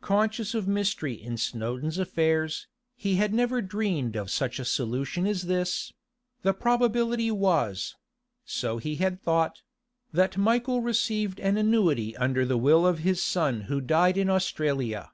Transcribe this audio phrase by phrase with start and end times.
[0.00, 5.42] Conscious of mystery in Snowdon's affairs, he had never dreamed of such a solution as
[5.42, 5.92] this;
[6.42, 13.22] the probability was—so he had thought—that Michael received an annuity under the will of his
[13.22, 15.12] son who died in Australia.